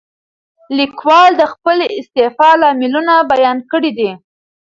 [0.77, 4.11] لیکوال د خپلې استعفا لاملونه بیان کړي دي.